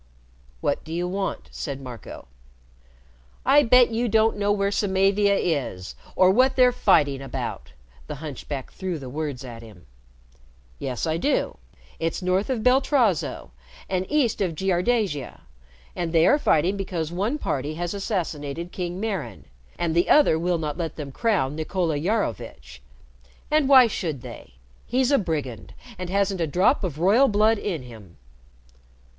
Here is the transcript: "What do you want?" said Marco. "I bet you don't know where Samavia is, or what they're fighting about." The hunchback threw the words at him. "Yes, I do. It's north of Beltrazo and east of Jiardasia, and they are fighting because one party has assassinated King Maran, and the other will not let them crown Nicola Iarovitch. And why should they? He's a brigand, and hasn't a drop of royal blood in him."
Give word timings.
"What 0.61 0.83
do 0.83 0.91
you 0.91 1.07
want?" 1.07 1.47
said 1.51 1.79
Marco. 1.79 2.27
"I 3.45 3.61
bet 3.61 3.91
you 3.91 4.09
don't 4.09 4.35
know 4.35 4.51
where 4.51 4.71
Samavia 4.71 5.35
is, 5.35 5.93
or 6.15 6.31
what 6.31 6.55
they're 6.55 6.71
fighting 6.71 7.21
about." 7.21 7.73
The 8.07 8.15
hunchback 8.15 8.71
threw 8.71 8.97
the 8.97 9.11
words 9.11 9.45
at 9.45 9.61
him. 9.61 9.85
"Yes, 10.79 11.05
I 11.05 11.17
do. 11.17 11.57
It's 11.99 12.19
north 12.23 12.49
of 12.49 12.63
Beltrazo 12.63 13.51
and 13.87 14.07
east 14.09 14.41
of 14.41 14.55
Jiardasia, 14.55 15.41
and 15.95 16.11
they 16.11 16.25
are 16.25 16.39
fighting 16.39 16.75
because 16.77 17.11
one 17.11 17.37
party 17.37 17.75
has 17.75 17.93
assassinated 17.93 18.71
King 18.71 18.99
Maran, 18.99 19.45
and 19.77 19.93
the 19.93 20.09
other 20.09 20.39
will 20.39 20.57
not 20.57 20.79
let 20.79 20.95
them 20.95 21.11
crown 21.11 21.55
Nicola 21.55 21.95
Iarovitch. 21.99 22.79
And 23.51 23.69
why 23.69 23.85
should 23.85 24.23
they? 24.23 24.55
He's 24.87 25.11
a 25.11 25.19
brigand, 25.19 25.75
and 25.99 26.09
hasn't 26.09 26.41
a 26.41 26.47
drop 26.47 26.83
of 26.83 26.97
royal 26.97 27.27
blood 27.27 27.59
in 27.59 27.83
him." 27.83 28.17